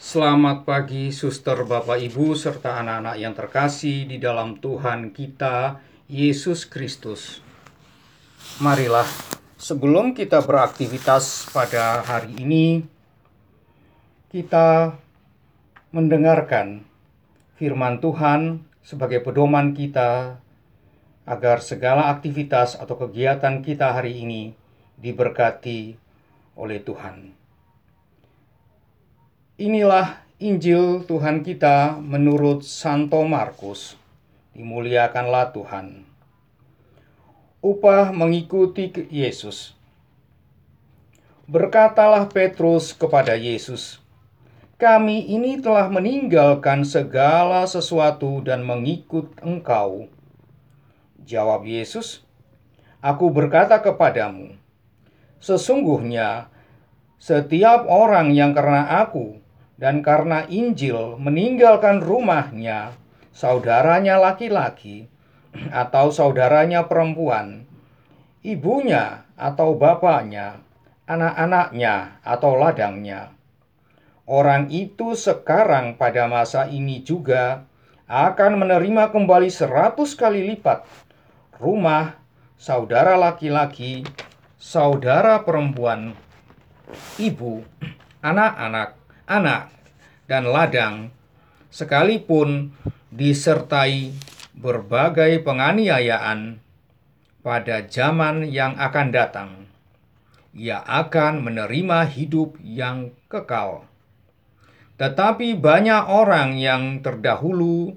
[0.00, 5.76] Selamat pagi, suster, bapak, ibu, serta anak-anak yang terkasih di dalam Tuhan kita,
[6.08, 7.44] Yesus Kristus.
[8.64, 9.04] Marilah,
[9.60, 12.80] sebelum kita beraktivitas pada hari ini,
[14.32, 14.96] kita
[15.92, 16.80] mendengarkan
[17.60, 20.40] firman Tuhan sebagai pedoman kita
[21.28, 24.56] agar segala aktivitas atau kegiatan kita hari ini
[24.96, 25.92] diberkati
[26.56, 27.39] oleh Tuhan.
[29.60, 33.92] Inilah Injil Tuhan kita menurut Santo Markus.
[34.56, 36.08] Dimuliakanlah Tuhan.
[37.60, 39.76] Upah mengikuti Yesus.
[41.44, 44.00] Berkatalah Petrus kepada Yesus,
[44.80, 50.08] "Kami ini telah meninggalkan segala sesuatu dan mengikut Engkau."
[51.28, 52.24] Jawab Yesus,
[53.04, 54.56] "Aku berkata kepadamu,
[55.36, 56.48] sesungguhnya
[57.20, 59.36] setiap orang yang karena Aku
[59.80, 62.92] dan karena Injil meninggalkan rumahnya,
[63.32, 65.08] saudaranya laki-laki,
[65.72, 67.64] atau saudaranya perempuan,
[68.44, 70.60] ibunya atau bapaknya,
[71.08, 73.32] anak-anaknya atau ladangnya.
[74.28, 77.64] Orang itu sekarang pada masa ini juga
[78.04, 80.84] akan menerima kembali seratus kali lipat
[81.56, 82.20] rumah,
[82.60, 84.04] saudara laki-laki,
[84.60, 86.12] saudara perempuan,
[87.16, 87.64] ibu,
[88.20, 88.99] anak-anak,
[89.30, 89.70] anak,
[90.26, 91.14] dan ladang,
[91.70, 92.74] sekalipun
[93.14, 94.10] disertai
[94.58, 96.58] berbagai penganiayaan
[97.40, 99.50] pada zaman yang akan datang.
[100.50, 103.86] Ia akan menerima hidup yang kekal.
[104.98, 107.96] Tetapi banyak orang yang terdahulu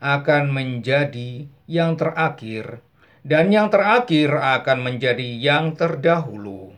[0.00, 2.82] akan menjadi yang terakhir,
[3.22, 6.74] dan yang terakhir akan menjadi yang terdahulu.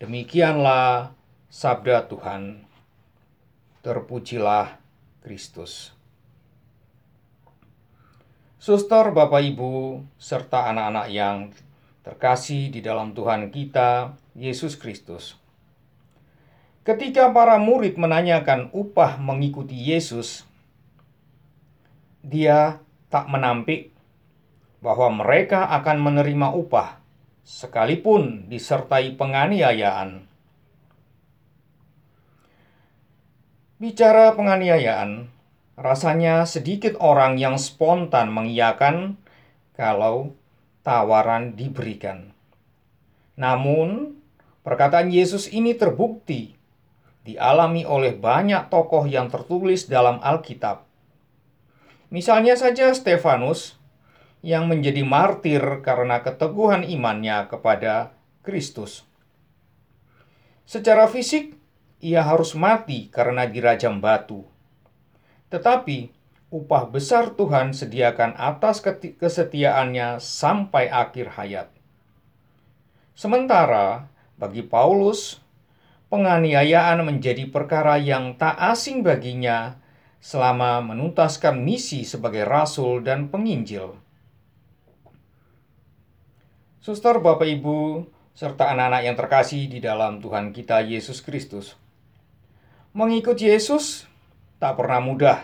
[0.00, 1.14] Demikianlah
[1.52, 2.66] sabda Tuhan.
[3.84, 4.80] Terpujilah
[5.20, 5.92] Kristus.
[8.56, 11.52] Suster, Bapak, Ibu, serta anak-anak yang
[12.00, 15.36] terkasih di dalam Tuhan kita, Yesus Kristus.
[16.80, 20.48] Ketika para murid menanyakan upah mengikuti Yesus,
[22.24, 22.80] dia
[23.12, 23.92] tak menampik
[24.80, 27.04] bahwa mereka akan menerima upah
[27.44, 30.24] sekalipun disertai penganiayaan
[33.84, 35.28] Bicara penganiayaan,
[35.76, 39.20] rasanya sedikit orang yang spontan mengiyakan
[39.76, 40.32] kalau
[40.80, 42.32] tawaran diberikan.
[43.36, 44.16] Namun,
[44.64, 46.56] perkataan Yesus ini terbukti
[47.28, 50.88] dialami oleh banyak tokoh yang tertulis dalam Alkitab.
[52.08, 53.76] Misalnya saja Stefanus
[54.40, 59.04] yang menjadi martir karena keteguhan imannya kepada Kristus.
[60.64, 61.60] Secara fisik,
[62.04, 64.44] ia harus mati karena dirajam batu.
[65.48, 66.12] Tetapi
[66.52, 68.84] upah besar Tuhan sediakan atas
[69.16, 71.72] kesetiaannya sampai akhir hayat.
[73.16, 75.40] Sementara bagi Paulus,
[76.12, 79.80] penganiayaan menjadi perkara yang tak asing baginya
[80.20, 83.96] selama menuntaskan misi sebagai rasul dan penginjil.
[86.84, 88.04] Suster, Bapak, Ibu,
[88.36, 91.80] serta anak-anak yang terkasih di dalam Tuhan kita Yesus Kristus.
[92.94, 94.06] Mengikut Yesus
[94.62, 95.42] tak pernah mudah,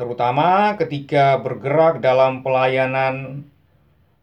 [0.00, 3.44] terutama ketika bergerak dalam pelayanan,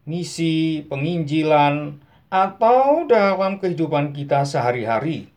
[0.02, 2.02] misi, penginjilan,
[2.34, 5.30] atau dalam kehidupan kita sehari-hari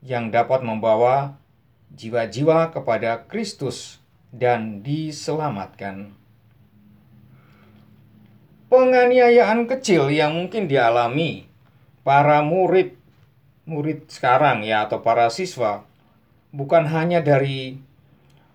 [0.00, 1.36] yang dapat membawa
[1.92, 4.00] jiwa-jiwa kepada Kristus
[4.32, 6.16] dan diselamatkan.
[8.72, 11.44] Penganiayaan kecil yang mungkin dialami
[12.08, 12.97] para murid
[13.68, 15.84] murid sekarang ya atau para siswa
[16.56, 17.76] bukan hanya dari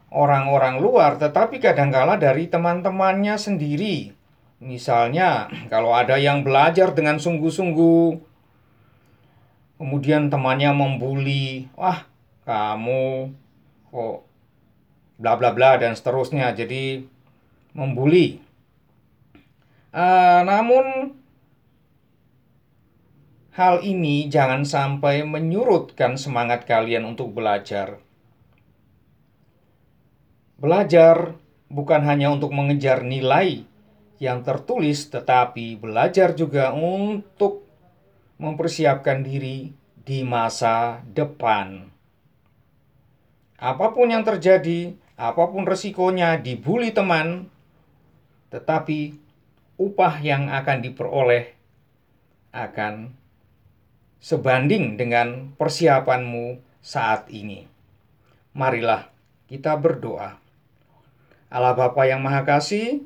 [0.09, 4.17] orang-orang luar tetapi kadangkala dari teman-temannya sendiri.
[4.63, 8.17] Misalnya kalau ada yang belajar dengan sungguh-sungguh
[9.77, 12.07] kemudian temannya membuli, "Wah,
[12.47, 13.33] kamu
[13.91, 14.17] kok
[15.19, 17.03] bla bla bla dan seterusnya." Jadi
[17.75, 18.39] membuli.
[19.93, 21.13] Uh, namun
[23.53, 28.01] Hal ini jangan sampai menyurutkan semangat kalian untuk belajar.
[30.57, 31.37] Belajar
[31.69, 33.61] bukan hanya untuk mengejar nilai
[34.17, 37.61] yang tertulis, tetapi belajar juga untuk
[38.41, 39.69] mempersiapkan diri
[40.01, 41.93] di masa depan.
[43.61, 47.53] Apa pun yang terjadi, apa pun resikonya, dibully teman,
[48.49, 49.13] tetapi
[49.77, 51.53] upah yang akan diperoleh
[52.49, 53.21] akan
[54.23, 57.67] sebanding dengan persiapanmu saat ini.
[58.55, 59.11] Marilah
[59.51, 60.39] kita berdoa.
[61.51, 63.03] Allah Bapa yang Maha Kasih,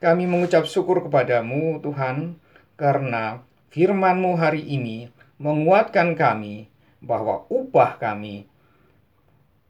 [0.00, 2.40] kami mengucap syukur kepadamu Tuhan
[2.80, 6.72] karena firman-Mu hari ini menguatkan kami
[7.04, 8.48] bahwa upah kami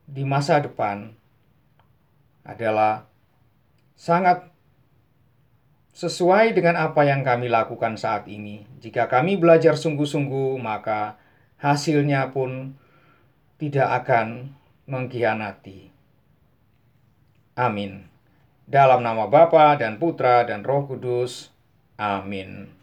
[0.06, 1.12] di masa depan
[2.46, 3.10] adalah
[3.98, 4.51] sangat
[5.92, 8.64] sesuai dengan apa yang kami lakukan saat ini.
[8.80, 11.20] Jika kami belajar sungguh-sungguh, maka
[11.60, 12.74] hasilnya pun
[13.60, 14.56] tidak akan
[14.88, 15.92] mengkhianati.
[17.54, 18.08] Amin.
[18.64, 21.52] Dalam nama Bapa dan Putra dan Roh Kudus.
[22.00, 22.81] Amin.